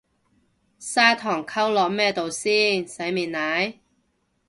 [0.79, 3.77] 砂糖溝落咩度洗，洗面奶？